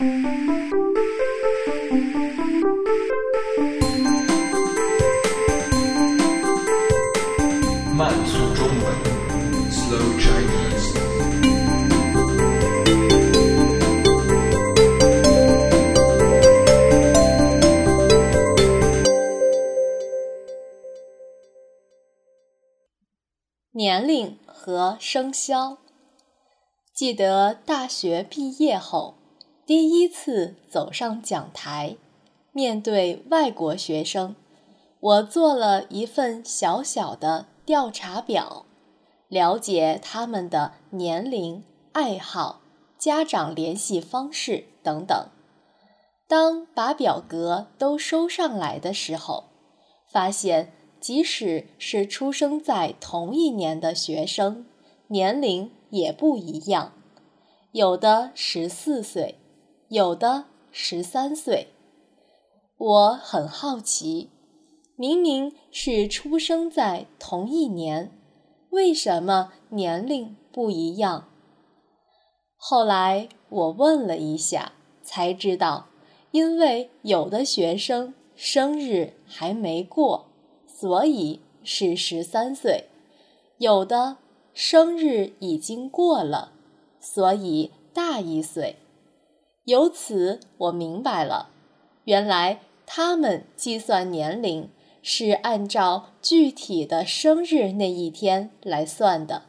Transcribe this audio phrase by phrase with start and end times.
[0.00, 0.06] 慢
[8.24, 8.94] 速中文
[9.72, 10.94] ，Slow Chinese。
[23.72, 25.78] 年龄和生肖。
[26.94, 29.17] 记得大学毕业后，
[29.68, 31.98] 第一次走上讲台，
[32.52, 34.34] 面对外国学生，
[34.98, 38.64] 我做了一份小小的调查表，
[39.28, 41.62] 了解他们的年龄、
[41.92, 42.62] 爱好、
[42.96, 45.28] 家长联系方式等等。
[46.26, 49.50] 当把表格都收上来的时候，
[50.10, 54.64] 发现即使是出生在同一年的学生，
[55.08, 56.94] 年龄也不一样，
[57.72, 59.34] 有的十四岁，
[59.88, 61.68] 有的十三岁。
[62.76, 64.28] 我很好奇，
[64.96, 68.12] 明明是出生在同一年，
[68.70, 71.28] 为什么年龄不一样？
[72.56, 74.72] 后来我问了一下，
[75.02, 75.86] 才知道，
[76.32, 80.26] 因为有的学生生日还没过，
[80.66, 82.84] 所以是十三岁；
[83.56, 84.18] 有的
[84.52, 86.52] 生日已经过了，
[87.00, 88.76] 所以大一岁。
[89.68, 91.50] 由此我明白了，
[92.04, 94.70] 原来他们计算年龄
[95.02, 99.42] 是按照具体的生日那一天来算的。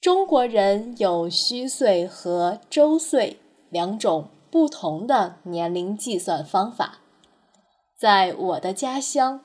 [0.00, 7.00] 中国人有虚岁和周岁两种不同的年龄计算方法。
[7.98, 9.40] 在我的家乡，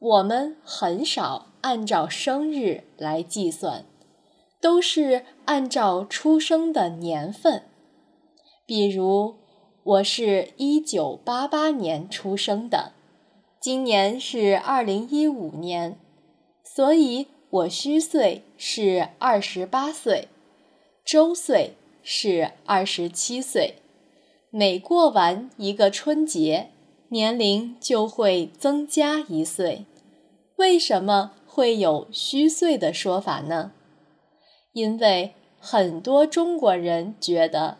[0.00, 3.84] 我们很少按照生日来计算，
[4.60, 7.62] 都是按照出生的年份。
[8.74, 9.34] 比如，
[9.82, 12.92] 我是一九八八年出生的，
[13.60, 15.98] 今年是二零一五年，
[16.64, 20.28] 所以我虚岁是二十八岁，
[21.04, 23.74] 周岁是二十七岁。
[24.48, 26.70] 每过完一个春节，
[27.10, 29.84] 年龄就会增加一岁。
[30.56, 33.72] 为什么会有虚岁的说法呢？
[34.72, 37.76] 因为很多中国人觉得，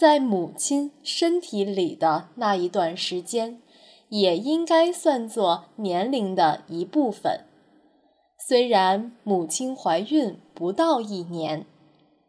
[0.00, 3.60] 在母亲身体里的那一段时间，
[4.08, 7.44] 也应该算作年龄的一部分。
[8.48, 11.66] 虽然母亲怀孕不到一年，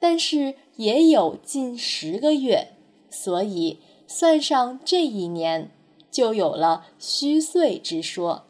[0.02, 2.74] 但是也有近十个月，
[3.10, 5.72] 所以算上这一年，
[6.12, 8.44] 就有了虚岁之说。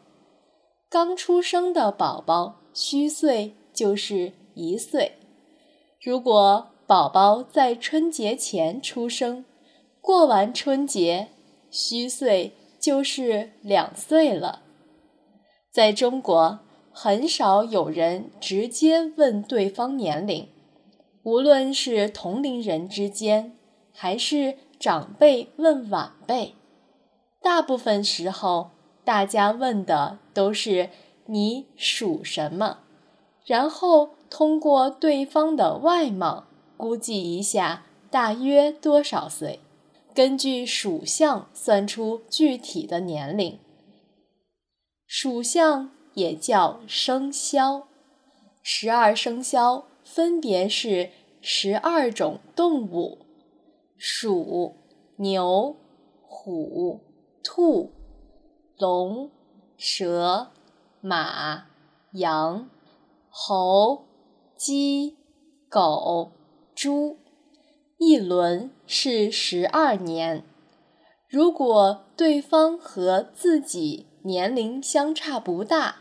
[0.90, 5.12] 刚出生的宝宝虚岁就是一岁。
[6.03, 9.46] 如果宝宝在春节前出生，
[10.02, 11.29] 过完春节，
[11.69, 14.63] 虚岁就是两岁了。
[15.72, 16.59] 在中国，
[16.91, 20.50] 很少有人直接问对方年龄，
[21.24, 23.56] 无论是同龄人之间，
[23.94, 26.56] 还是长辈问晚辈，
[27.41, 28.72] 大部分时候，
[29.06, 30.90] 大家问的都是
[31.28, 32.79] 你属什么，
[33.46, 36.47] 然后通过对方的外貌。
[36.81, 39.59] 估计一下大约多少岁，
[40.16, 43.59] 根据属相算出具体的年龄。
[45.06, 47.88] 属相也叫生肖，
[48.64, 53.20] 十二生肖分别是十二种动物：
[53.96, 54.74] 鼠、
[55.18, 55.75] 牛、
[56.24, 57.00] 虎、
[57.44, 57.91] 兔、
[58.80, 59.30] 龙、
[59.78, 60.50] 蛇、
[61.00, 61.68] 马、
[62.14, 62.68] 羊、
[63.30, 64.08] 猴、
[64.58, 65.16] 鸡、
[65.70, 66.31] 狗。
[66.76, 67.18] 猪，
[67.98, 70.44] 一轮是十二年。
[71.30, 75.98] 如果对方和自己年龄相差不大，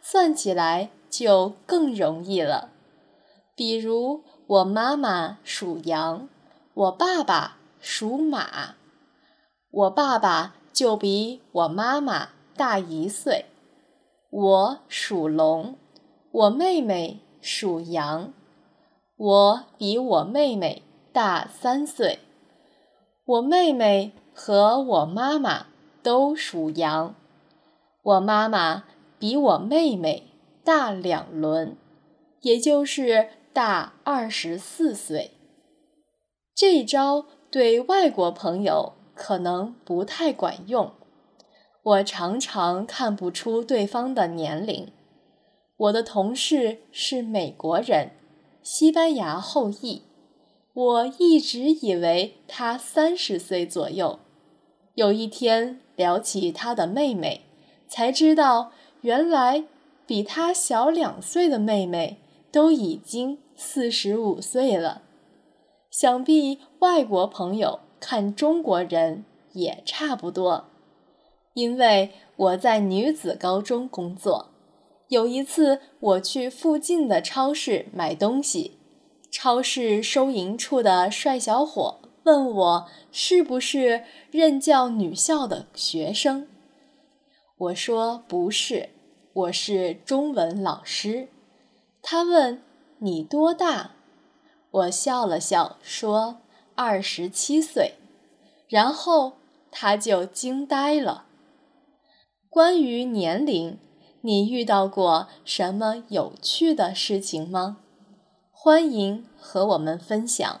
[0.00, 2.70] 算起来就更容易了。
[3.56, 6.28] 比如我妈妈属羊，
[6.74, 8.76] 我爸爸属马，
[9.70, 13.46] 我爸爸就比我妈妈大一岁。
[14.30, 15.76] 我属龙，
[16.30, 18.32] 我妹妹属羊。
[19.18, 20.82] 我比我妹妹
[21.12, 22.20] 大三岁，
[23.24, 25.66] 我妹妹和我妈妈
[26.04, 27.16] 都属羊，
[28.04, 28.84] 我妈妈
[29.18, 30.30] 比我妹妹
[30.62, 31.76] 大两轮，
[32.42, 35.32] 也就是大二十四岁。
[36.54, 40.92] 这一招对外国朋友可能不太管用，
[41.82, 44.92] 我常常看不出对方的年龄。
[45.76, 48.12] 我的同事是美国人。
[48.70, 50.02] 西班牙后裔，
[50.74, 54.18] 我一直以为他三十岁左右。
[54.94, 57.46] 有一天聊起他的妹妹，
[57.88, 59.64] 才知道原来
[60.06, 62.18] 比他小两岁的妹妹
[62.52, 65.00] 都已经四十五岁了。
[65.90, 69.24] 想必外国朋友看中国人
[69.54, 70.66] 也差不多，
[71.54, 74.50] 因为我在女子高中工作。
[75.08, 78.78] 有一次我去附近的超市买东西，
[79.30, 86.46] 超市收银处的帅小伙问我是不是任教女校的学生。
[87.56, 88.90] 我说不是，
[89.32, 91.28] 我是中文老师。
[92.02, 92.62] 他问
[92.98, 93.92] 你多大？
[94.70, 96.42] 我笑了笑说
[96.74, 97.94] 二十七岁，
[98.68, 99.38] 然后
[99.70, 101.24] 他就惊呆了。
[102.50, 103.78] 关于年龄。
[104.22, 107.78] 你遇到过什么有趣的事情吗？
[108.50, 110.60] 欢迎和我们分享。